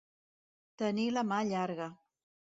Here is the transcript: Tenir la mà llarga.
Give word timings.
Tenir 0.83 1.05
la 1.19 1.25
mà 1.33 1.39
llarga. 1.51 1.91